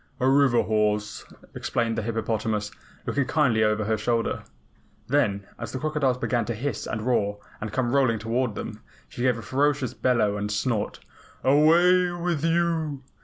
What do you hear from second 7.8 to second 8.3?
rolling